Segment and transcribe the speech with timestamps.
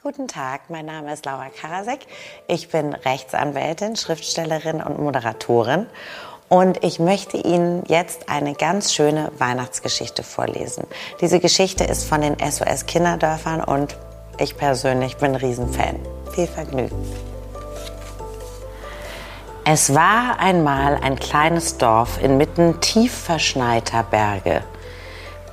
[0.00, 1.98] Guten Tag, mein Name ist Laura Karasek.
[2.46, 5.86] Ich bin Rechtsanwältin, Schriftstellerin und Moderatorin.
[6.48, 10.86] Und ich möchte Ihnen jetzt eine ganz schöne Weihnachtsgeschichte vorlesen.
[11.20, 13.96] Diese Geschichte ist von den SOS Kinderdörfern und
[14.38, 15.96] ich persönlich bin Riesenfan.
[16.32, 17.04] Viel Vergnügen.
[19.64, 24.62] Es war einmal ein kleines Dorf inmitten tief verschneiter Berge.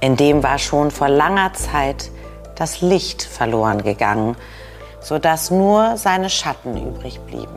[0.00, 2.12] In dem war schon vor langer Zeit
[2.58, 4.36] das Licht verloren gegangen,
[5.00, 7.56] sodass nur seine Schatten übrig blieben.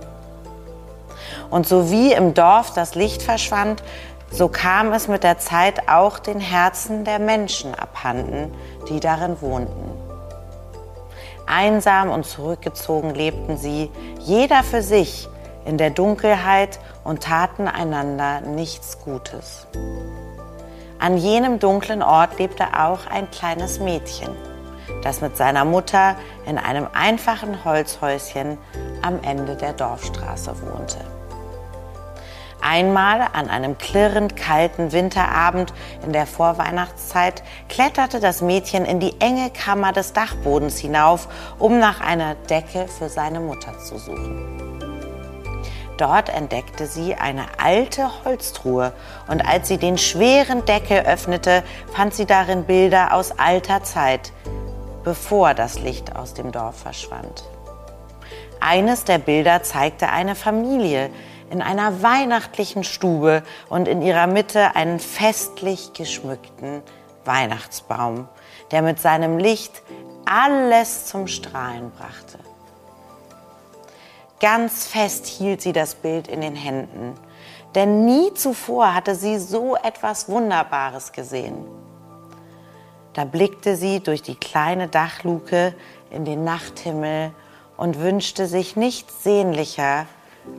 [1.50, 3.84] Und so wie im Dorf das Licht verschwand,
[4.30, 8.54] so kam es mit der Zeit auch den Herzen der Menschen abhanden,
[8.90, 9.92] die darin wohnten.
[11.48, 15.28] Einsam und zurückgezogen lebten sie, jeder für sich,
[15.66, 19.68] in der Dunkelheit und taten einander nichts Gutes.
[20.98, 24.30] An jenem dunklen Ort lebte auch ein kleines Mädchen
[25.04, 28.58] das mit seiner Mutter in einem einfachen Holzhäuschen
[29.02, 31.00] am Ende der Dorfstraße wohnte.
[32.62, 35.74] Einmal an einem klirrend kalten Winterabend
[36.06, 41.28] in der Vorweihnachtszeit kletterte das Mädchen in die enge Kammer des Dachbodens hinauf,
[41.58, 44.72] um nach einer Decke für seine Mutter zu suchen.
[45.98, 48.94] Dort entdeckte sie eine alte Holztruhe
[49.28, 54.32] und als sie den schweren Deckel öffnete, fand sie darin Bilder aus alter Zeit,
[55.04, 57.44] bevor das Licht aus dem Dorf verschwand.
[58.60, 61.10] Eines der Bilder zeigte eine Familie
[61.50, 66.82] in einer weihnachtlichen Stube und in ihrer Mitte einen festlich geschmückten
[67.26, 68.28] Weihnachtsbaum,
[68.72, 69.82] der mit seinem Licht
[70.26, 72.40] alles zum Strahlen brachte.
[74.40, 77.14] Ganz fest hielt sie das Bild in den Händen,
[77.76, 81.66] denn nie zuvor hatte sie so etwas Wunderbares gesehen.
[83.14, 85.74] Da blickte sie durch die kleine Dachluke
[86.10, 87.34] in den Nachthimmel
[87.76, 90.06] und wünschte sich nichts sehnlicher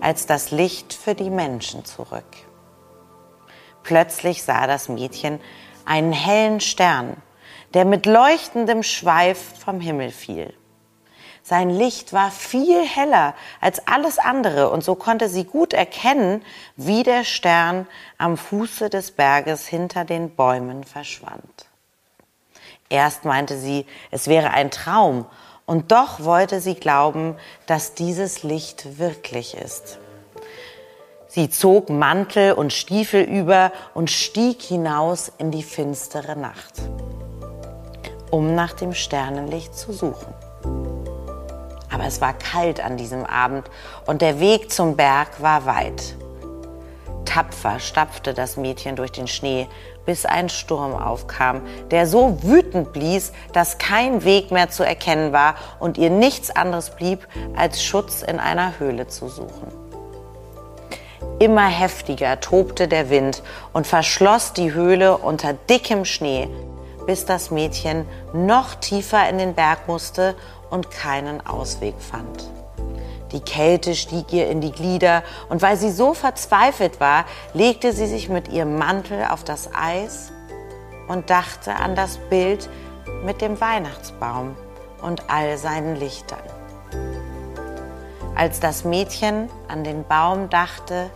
[0.01, 2.25] als das Licht für die Menschen zurück.
[3.83, 5.41] Plötzlich sah das Mädchen
[5.85, 7.17] einen hellen Stern,
[7.75, 10.55] der mit leuchtendem Schweif vom Himmel fiel.
[11.43, 16.45] Sein Licht war viel heller als alles andere und so konnte sie gut erkennen,
[16.77, 21.72] wie der Stern am Fuße des Berges hinter den Bäumen verschwand.
[22.93, 25.25] Erst meinte sie, es wäre ein Traum,
[25.65, 27.37] und doch wollte sie glauben,
[27.67, 29.99] dass dieses Licht wirklich ist.
[31.27, 36.83] Sie zog Mantel und Stiefel über und stieg hinaus in die finstere Nacht,
[38.31, 40.35] um nach dem Sternenlicht zu suchen.
[41.91, 43.71] Aber es war kalt an diesem Abend
[44.05, 46.15] und der Weg zum Berg war weit.
[47.33, 49.67] Tapfer stapfte das Mädchen durch den Schnee,
[50.05, 55.55] bis ein Sturm aufkam, der so wütend blies, dass kein Weg mehr zu erkennen war
[55.81, 57.27] und ihr nichts anderes blieb,
[57.57, 59.73] als Schutz in einer Höhle zu suchen.
[61.39, 63.43] Immer heftiger tobte der Wind
[63.73, 66.51] und verschloss die Höhle unter dickem Schnee,
[67.07, 70.35] bis das Mädchen noch tiefer in den Berg musste
[70.69, 72.47] und keinen Ausweg fand.
[73.33, 78.07] Die Kälte stieg ihr in die Glieder und weil sie so verzweifelt war, legte sie
[78.07, 80.33] sich mit ihrem Mantel auf das Eis
[81.09, 82.69] und dachte an das Bild
[83.25, 84.57] mit dem Weihnachtsbaum
[85.01, 86.43] und all seinen Lichtern.
[88.35, 91.11] Als das Mädchen an den Baum dachte,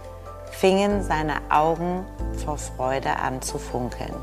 [0.51, 2.05] fingen seine Augen
[2.45, 4.15] vor Freude an zu funkeln.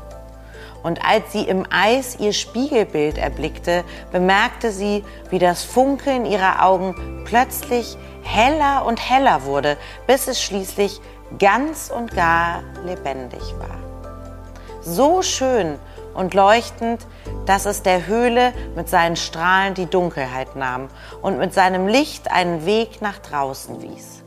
[0.84, 7.24] Und als sie im Eis ihr Spiegelbild erblickte, bemerkte sie, wie das Funkeln ihrer Augen
[7.24, 11.00] plötzlich heller und heller wurde, bis es schließlich
[11.38, 13.78] ganz und gar lebendig war.
[14.82, 15.78] So schön
[16.12, 17.06] und leuchtend,
[17.46, 20.88] dass es der Höhle mit seinen Strahlen die Dunkelheit nahm
[21.22, 24.22] und mit seinem Licht einen Weg nach draußen wies.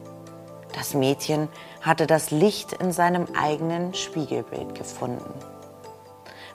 [0.74, 1.50] Das Mädchen
[1.82, 5.57] hatte das Licht in seinem eigenen Spiegelbild gefunden.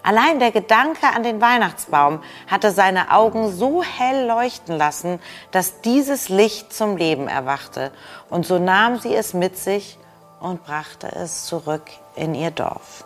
[0.02, 5.20] Allein der Gedanke an den Weihnachtsbaum hatte seine Augen so hell leuchten lassen,
[5.52, 7.92] dass dieses Licht zum Leben erwachte.
[8.28, 9.98] Und so nahm sie es mit sich
[10.40, 11.84] und brachte es zurück
[12.16, 13.04] in ihr Dorf.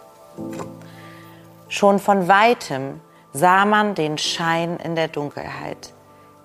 [1.69, 3.01] Schon von weitem
[3.33, 5.93] sah man den Schein in der Dunkelheit,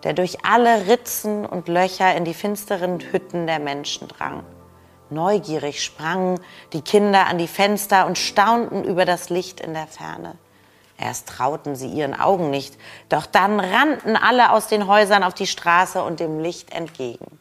[0.04, 4.44] der durch alle Ritzen und Löcher in die finsteren Hütten der Menschen drang.
[5.12, 6.40] Neugierig sprangen
[6.72, 10.36] die Kinder an die Fenster und staunten über das Licht in der Ferne.
[10.98, 12.78] Erst trauten sie ihren Augen nicht,
[13.10, 17.40] doch dann rannten alle aus den Häusern auf die Straße und dem Licht entgegen.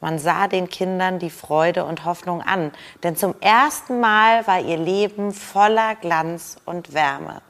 [0.00, 2.72] Man sah den Kindern die Freude und Hoffnung an,
[3.02, 7.40] denn zum ersten Mal war ihr Leben voller Glanz und Wärme.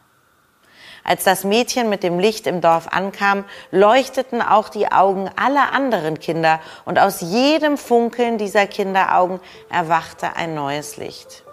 [1.04, 6.18] Als das Mädchen mit dem Licht im Dorf ankam, leuchteten auch die Augen aller anderen
[6.18, 9.38] Kinder und aus jedem Funkeln dieser Kinderaugen
[9.70, 11.44] erwachte ein neues Licht.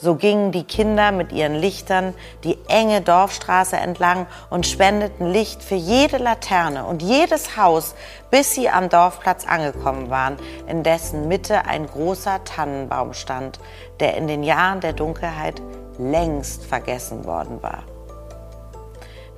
[0.00, 2.14] So gingen die Kinder mit ihren Lichtern
[2.44, 7.96] die enge Dorfstraße entlang und spendeten Licht für jede Laterne und jedes Haus,
[8.30, 10.36] bis sie am Dorfplatz angekommen waren,
[10.68, 13.58] in dessen Mitte ein großer Tannenbaum stand,
[13.98, 15.60] der in den Jahren der Dunkelheit
[15.98, 17.82] längst vergessen worden war.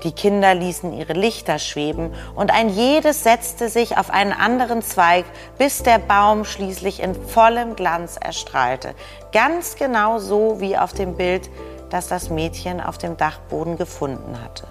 [0.02, 5.26] Die Kinder ließen ihre Lichter schweben und ein jedes setzte sich auf einen anderen Zweig,
[5.58, 8.94] bis der Baum schließlich in vollem Glanz erstrahlte.
[9.32, 11.50] Ganz genau so wie auf dem Bild,
[11.90, 14.66] das das Mädchen auf dem Dachboden gefunden hatte.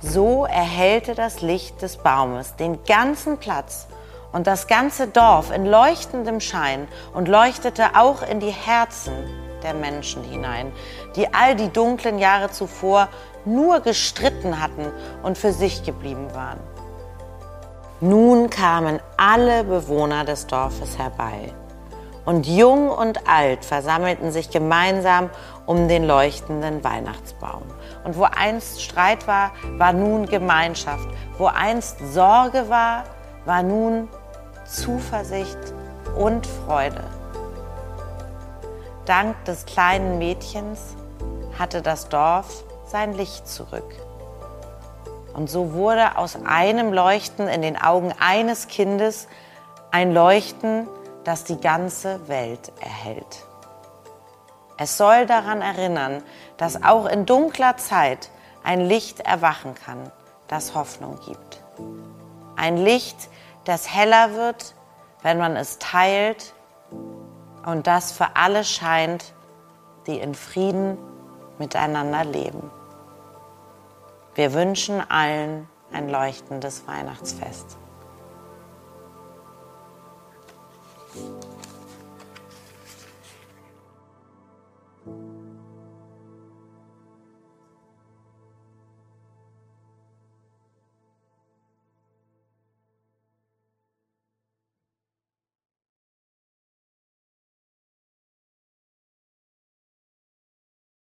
[0.00, 3.86] So erhellte das Licht des Baumes den ganzen Platz
[4.32, 9.12] und das ganze Dorf in leuchtendem Schein und leuchtete auch in die Herzen
[9.62, 10.72] der Menschen hinein,
[11.16, 13.08] die all die dunklen Jahre zuvor
[13.44, 14.86] nur gestritten hatten
[15.22, 16.60] und für sich geblieben waren.
[18.00, 21.52] Nun kamen alle Bewohner des Dorfes herbei.
[22.24, 25.30] Und jung und alt versammelten sich gemeinsam
[25.66, 27.62] um den leuchtenden Weihnachtsbaum.
[28.04, 31.08] Und wo einst Streit war, war nun Gemeinschaft.
[31.38, 33.04] Wo einst Sorge war,
[33.44, 34.08] war nun
[34.64, 35.58] Zuversicht
[36.16, 37.19] und Freude.
[39.10, 40.94] Dank des kleinen Mädchens
[41.58, 43.92] hatte das Dorf sein Licht zurück.
[45.34, 49.26] Und so wurde aus einem Leuchten in den Augen eines Kindes
[49.90, 50.86] ein Leuchten,
[51.24, 53.44] das die ganze Welt erhält.
[54.78, 56.22] Es soll daran erinnern,
[56.56, 58.30] dass auch in dunkler Zeit
[58.62, 60.12] ein Licht erwachen kann,
[60.46, 61.60] das Hoffnung gibt.
[62.54, 63.28] Ein Licht,
[63.64, 64.76] das heller wird,
[65.22, 66.54] wenn man es teilt
[67.66, 69.32] und das für alle scheint,
[70.06, 70.96] die in Frieden
[71.58, 72.70] miteinander leben.
[74.34, 77.79] Wir wünschen allen ein leuchtendes Weihnachtsfest.